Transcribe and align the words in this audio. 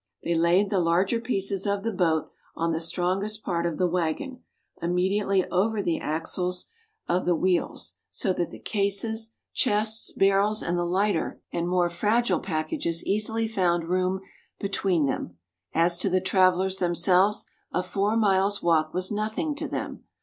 They 0.23 0.33
laid 0.33 0.71
the 0.71 0.79
larger 0.79 1.21
pieces 1.21 1.67
of 1.67 1.83
the 1.83 1.91
boat 1.93 2.31
on 2.55 2.71
the 2.71 2.79
strongest 2.79 3.43
part 3.43 3.67
of 3.67 3.77
the 3.77 3.85
waggon, 3.85 4.41
immediately 4.81 5.45
over 5.51 5.79
the 5.83 5.99
axles 5.99 6.71
of 7.07 7.25
the 7.27 7.35
a8 7.35 7.37
MERIDIANA; 7.37 7.37
THE 7.37 7.37
ADVENTURES 7.37 7.37
OF 7.37 7.43
wheels, 7.43 7.95
so 8.09 8.33
that 8.33 8.49
the 8.49 8.59
cases, 8.59 9.35
chests, 9.53 10.11
barrels, 10.13 10.63
and 10.63 10.75
the 10.75 10.85
lighter 10.85 11.39
and 11.53 11.67
more 11.69 11.87
fragile 11.87 12.39
packages 12.39 13.05
easily 13.05 13.47
found 13.47 13.89
room 13.89 14.21
between 14.59 15.05
them. 15.05 15.37
As 15.71 15.99
to 15.99 16.09
the 16.09 16.19
travellers 16.19 16.77
themselves, 16.77 17.45
a 17.71 17.83
four 17.83 18.17
miles' 18.17 18.63
walk 18.63 18.95
was 18.95 19.11
nothing 19.11 19.53
to 19.53 19.67
them. 19.67 20.05